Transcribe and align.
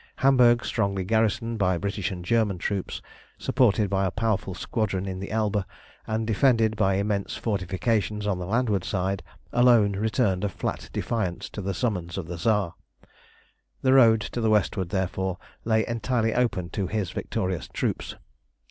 Hamburg, 0.15 0.65
strongly 0.65 1.03
garrisoned 1.03 1.59
by 1.59 1.77
British 1.77 2.09
and 2.09 2.25
German 2.25 2.57
troops, 2.57 3.03
supported 3.37 3.87
by 3.87 4.03
a 4.05 4.09
powerful 4.09 4.55
squadron 4.55 5.05
in 5.05 5.19
the 5.19 5.29
Elbe, 5.29 5.63
and 6.07 6.25
defended 6.25 6.75
by 6.75 6.95
immense 6.95 7.35
fortifications 7.37 8.25
on 8.25 8.39
the 8.39 8.47
landward 8.47 8.83
side, 8.83 9.21
alone 9.51 9.91
returned 9.91 10.43
a 10.43 10.49
flat 10.49 10.89
defiance 10.91 11.49
to 11.49 11.61
the 11.61 11.75
summons 11.75 12.17
of 12.17 12.25
the 12.25 12.37
Tsar. 12.37 12.73
The 13.83 13.93
road 13.93 14.21
to 14.21 14.41
the 14.41 14.49
westward, 14.49 14.89
therefore, 14.89 15.37
lay 15.65 15.85
entirely 15.85 16.33
open 16.33 16.71
to 16.71 16.87
his 16.87 17.11
victorious 17.11 17.67
troops. 17.67 18.15